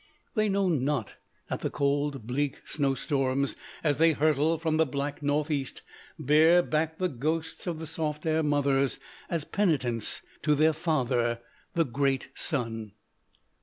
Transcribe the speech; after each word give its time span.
They 0.33 0.49
know 0.49 0.67
not 0.67 1.17
that 1.47 1.59
the 1.61 1.69
cold 1.69 2.25
bleak 2.25 2.63
snow 2.65 2.95
storms, 2.95 3.55
as 3.83 3.97
they 3.97 4.13
hurtle 4.13 4.57
from 4.57 4.77
the 4.77 4.85
black 4.87 5.21
northeast, 5.21 5.83
bear 6.17 6.63
back 6.63 6.97
the 6.97 7.07
ghosts 7.07 7.67
of 7.67 7.77
the 7.77 7.85
soft 7.85 8.25
air 8.25 8.41
mothers, 8.41 8.99
as 9.29 9.45
penitents, 9.45 10.23
to 10.41 10.55
their 10.55 10.73
father, 10.73 11.39
the 11.75 11.85
great 11.85 12.29
sun. 12.33 12.93